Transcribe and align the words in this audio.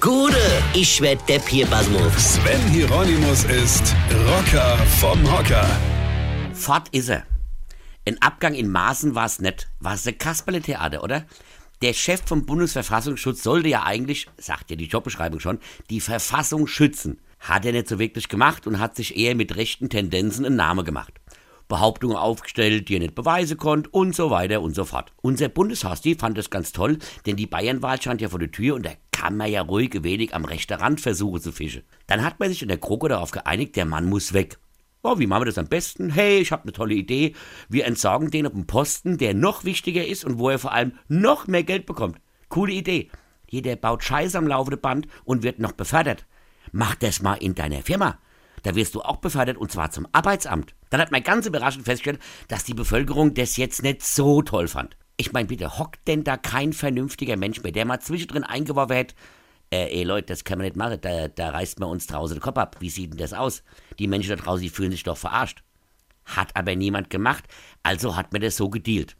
Gude, 0.00 0.62
ich 0.72 0.98
werd 1.02 1.28
Depp 1.28 1.46
hier, 1.46 1.66
Basmus. 1.66 2.34
Sven 2.34 2.68
Hieronymus 2.70 3.44
ist 3.44 3.94
Rocker 4.26 4.78
vom 4.98 5.30
Hocker. 5.30 5.66
Fort 6.54 6.88
ist 6.92 7.10
er. 7.10 7.26
Ein 8.06 8.16
Abgang 8.22 8.54
in 8.54 8.70
Maßen 8.70 9.14
war's 9.14 9.40
nicht. 9.40 9.68
War's 9.78 10.04
der 10.04 10.14
Kasperle-Theater, 10.14 11.04
oder? 11.04 11.26
Der 11.82 11.92
Chef 11.92 12.22
vom 12.24 12.46
Bundesverfassungsschutz 12.46 13.42
sollte 13.42 13.68
ja 13.68 13.82
eigentlich, 13.82 14.26
sagt 14.38 14.70
ja 14.70 14.76
die 14.76 14.86
Jobbeschreibung 14.86 15.38
schon, 15.38 15.58
die 15.90 16.00
Verfassung 16.00 16.66
schützen. 16.66 17.20
Hat 17.38 17.66
er 17.66 17.72
nicht 17.72 17.88
so 17.88 17.98
wirklich 17.98 18.30
gemacht 18.30 18.66
und 18.66 18.78
hat 18.78 18.96
sich 18.96 19.18
eher 19.18 19.34
mit 19.34 19.54
rechten 19.56 19.90
Tendenzen 19.90 20.46
einen 20.46 20.56
Namen 20.56 20.86
gemacht. 20.86 21.12
Behauptungen 21.68 22.16
aufgestellt, 22.16 22.88
die 22.88 22.96
er 22.96 23.00
nicht 23.00 23.14
beweisen 23.14 23.58
konnte 23.58 23.90
und 23.90 24.16
so 24.16 24.30
weiter 24.30 24.62
und 24.62 24.74
so 24.74 24.86
fort. 24.86 25.12
Unser 25.20 25.50
Bundeshasti 25.50 26.14
fand 26.14 26.38
das 26.38 26.48
ganz 26.48 26.72
toll, 26.72 26.98
denn 27.26 27.36
die 27.36 27.46
Bayernwahl 27.46 28.00
stand 28.00 28.22
ja 28.22 28.30
vor 28.30 28.38
der 28.38 28.50
Tür 28.50 28.76
und 28.76 28.86
da 28.86 28.92
kann 29.20 29.36
man 29.36 29.50
ja 29.50 29.60
ruhig 29.60 30.02
wenig 30.02 30.34
am 30.34 30.46
rechten 30.46 30.80
Rand 30.80 30.98
versuchen 30.98 31.42
zu 31.42 31.52
fischen. 31.52 31.82
Dann 32.06 32.24
hat 32.24 32.40
man 32.40 32.48
sich 32.48 32.62
in 32.62 32.68
der 32.68 32.78
Kroko 32.78 33.06
darauf 33.06 33.32
geeinigt, 33.32 33.76
der 33.76 33.84
Mann 33.84 34.08
muss 34.08 34.32
weg. 34.32 34.58
Oh, 35.02 35.18
wie 35.18 35.26
machen 35.26 35.42
wir 35.42 35.46
das 35.46 35.58
am 35.58 35.68
besten? 35.68 36.08
Hey, 36.08 36.38
ich 36.38 36.52
habe 36.52 36.62
eine 36.62 36.72
tolle 36.72 36.94
Idee. 36.94 37.34
Wir 37.68 37.84
entsorgen 37.84 38.30
den 38.30 38.46
auf 38.46 38.54
einen 38.54 38.66
Posten, 38.66 39.18
der 39.18 39.34
noch 39.34 39.64
wichtiger 39.64 40.06
ist 40.06 40.24
und 40.24 40.38
wo 40.38 40.48
er 40.48 40.58
vor 40.58 40.72
allem 40.72 40.94
noch 41.08 41.46
mehr 41.46 41.64
Geld 41.64 41.84
bekommt. 41.84 42.18
Coole 42.48 42.72
Idee. 42.72 43.10
Jeder 43.46 43.76
baut 43.76 44.02
Scheiße 44.02 44.38
am 44.38 44.46
laufenden 44.46 44.80
Band 44.80 45.06
und 45.24 45.42
wird 45.42 45.58
noch 45.58 45.72
befördert. 45.72 46.24
Mach 46.72 46.94
das 46.94 47.20
mal 47.20 47.34
in 47.34 47.54
deiner 47.54 47.82
Firma. 47.82 48.18
Da 48.62 48.74
wirst 48.74 48.94
du 48.94 49.02
auch 49.02 49.18
befördert 49.18 49.58
und 49.58 49.70
zwar 49.70 49.90
zum 49.90 50.08
Arbeitsamt. 50.12 50.74
Dann 50.88 51.02
hat 51.02 51.10
man 51.10 51.22
ganz 51.22 51.44
überraschend 51.44 51.84
festgestellt, 51.84 52.22
dass 52.48 52.64
die 52.64 52.74
Bevölkerung 52.74 53.34
das 53.34 53.58
jetzt 53.58 53.82
nicht 53.82 54.02
so 54.02 54.40
toll 54.40 54.66
fand. 54.66 54.96
Ich 55.20 55.34
meine, 55.34 55.48
bitte, 55.48 55.78
hockt 55.78 56.08
denn 56.08 56.24
da 56.24 56.38
kein 56.38 56.72
vernünftiger 56.72 57.36
Mensch 57.36 57.62
mehr, 57.62 57.72
der 57.72 57.84
mal 57.84 58.00
zwischendrin 58.00 58.42
eingeworfen 58.42 58.96
hätte, 58.96 59.14
äh, 59.70 59.98
ey 59.98 60.02
Leute, 60.02 60.28
das 60.28 60.44
kann 60.44 60.56
man 60.56 60.64
nicht 60.64 60.76
machen, 60.76 60.96
da, 60.98 61.28
da 61.28 61.50
reißt 61.50 61.78
man 61.78 61.90
uns 61.90 62.06
draußen 62.06 62.38
den 62.38 62.40
Kopf 62.40 62.56
ab. 62.56 62.76
Wie 62.80 62.88
sieht 62.88 63.10
denn 63.10 63.18
das 63.18 63.34
aus? 63.34 63.62
Die 63.98 64.06
Menschen 64.06 64.30
da 64.30 64.36
draußen, 64.36 64.62
die 64.62 64.70
fühlen 64.70 64.92
sich 64.92 65.02
doch 65.02 65.18
verarscht. 65.18 65.62
Hat 66.24 66.56
aber 66.56 66.74
niemand 66.74 67.10
gemacht, 67.10 67.44
also 67.82 68.16
hat 68.16 68.32
man 68.32 68.40
das 68.40 68.56
so 68.56 68.70
gedealt. 68.70 69.18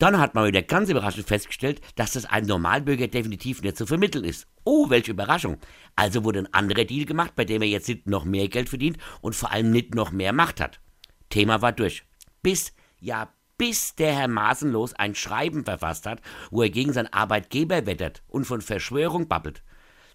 Dann 0.00 0.18
hat 0.18 0.34
man 0.34 0.48
wieder 0.48 0.62
ganz 0.62 0.90
überraschend 0.90 1.28
festgestellt, 1.28 1.80
dass 1.94 2.14
das 2.14 2.24
einem 2.24 2.48
Normalbürger 2.48 3.06
definitiv 3.06 3.62
nicht 3.62 3.76
zu 3.76 3.86
vermitteln 3.86 4.24
ist. 4.24 4.48
Oh, 4.64 4.90
welche 4.90 5.12
Überraschung. 5.12 5.58
Also 5.94 6.24
wurde 6.24 6.40
ein 6.40 6.52
anderer 6.52 6.84
Deal 6.84 7.04
gemacht, 7.04 7.34
bei 7.36 7.44
dem 7.44 7.62
er 7.62 7.68
jetzt 7.68 7.86
nicht 7.86 8.08
noch 8.08 8.24
mehr 8.24 8.48
Geld 8.48 8.70
verdient 8.70 8.98
und 9.20 9.36
vor 9.36 9.52
allem 9.52 9.70
nicht 9.70 9.94
noch 9.94 10.10
mehr 10.10 10.32
Macht 10.32 10.60
hat. 10.60 10.80
Thema 11.30 11.62
war 11.62 11.70
durch. 11.70 12.02
Bis, 12.42 12.72
ja, 12.98 13.32
bis 13.58 13.94
der 13.94 14.14
Herr 14.14 14.28
Maßenlos 14.28 14.94
ein 14.94 15.14
Schreiben 15.14 15.64
verfasst 15.64 16.06
hat, 16.06 16.20
wo 16.50 16.62
er 16.62 16.70
gegen 16.70 16.92
seinen 16.92 17.12
Arbeitgeber 17.12 17.86
wettert 17.86 18.22
und 18.28 18.44
von 18.44 18.60
Verschwörung 18.60 19.28
babbelt. 19.28 19.62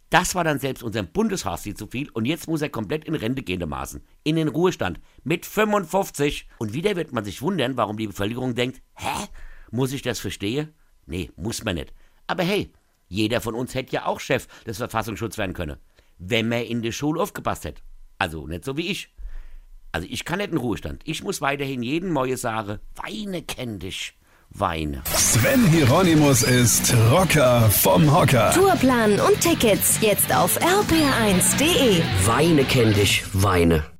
Das 0.09 0.35
war 0.35 0.45
dann 0.45 0.59
selbst 0.59 0.83
unserem 0.83 1.07
Bundeshasti 1.07 1.73
zu 1.73 1.88
viel 1.88 2.09
und 2.11 2.25
jetzt 2.25 2.47
muss 2.47 2.61
er 2.61 2.69
komplett 2.69 3.05
in 3.05 3.16
Rente 3.16 3.44
gehen, 3.44 3.59
der 3.59 3.67
Maßen. 3.67 4.02
In 4.23 4.38
den 4.38 4.47
Ruhestand. 4.47 5.02
Mit 5.23 5.45
55. 5.45 6.47
Und 6.59 6.73
wieder 6.73 6.95
wird 6.95 7.11
man 7.11 7.25
sich 7.25 7.41
wundern, 7.41 7.75
warum 7.75 7.97
die 7.97 8.07
Bevölkerung 8.07 8.55
denkt, 8.55 8.81
hä? 8.95 9.27
Muss 9.69 9.91
ich 9.91 10.01
das 10.01 10.19
verstehen? 10.19 10.73
Nee, 11.05 11.31
muss 11.35 11.63
man 11.66 11.75
nicht. 11.75 11.94
Aber 12.25 12.44
hey, 12.44 12.72
jeder 13.09 13.41
von 13.41 13.53
uns 13.53 13.75
hätte 13.75 13.94
ja 13.94 14.05
auch 14.05 14.22
Chef 14.22 14.47
des 14.63 14.77
Verfassungsschutzes 14.77 15.38
werden 15.38 15.53
können, 15.53 15.77
wenn 16.17 16.47
man 16.47 16.63
in 16.63 16.81
der 16.81 16.94
Schule 16.94 17.22
aufgepasst 17.22 17.66
hätte. 17.66 17.81
Also 18.17 18.47
nicht 18.47 18.63
so 18.63 18.77
wie 18.77 18.88
ich. 18.88 19.13
Also 19.91 20.07
ich 20.09 20.25
kann 20.25 20.39
nicht 20.39 20.52
in 20.52 20.57
Ruhestand. 20.57 21.02
Ich 21.05 21.23
muss 21.23 21.41
weiterhin 21.41 21.83
jeden 21.83 22.11
Morgen 22.11 22.38
sagen, 22.38 22.80
weine 22.95 23.41
kenn 23.41 23.80
dich. 23.80 24.13
Weine. 24.49 25.02
Sven 25.13 25.67
Hieronymus 25.67 26.44
ist 26.44 26.94
Rocker 27.11 27.69
vom 27.69 28.11
Hocker. 28.16 28.52
Tourplan 28.53 29.19
und 29.19 29.39
Tickets 29.41 29.99
jetzt 30.02 30.33
auf 30.33 30.57
rpr1.de. 30.61 32.02
Weine 32.25 32.63
kenn 32.63 32.94
dich, 32.94 33.23
weine. 33.33 33.97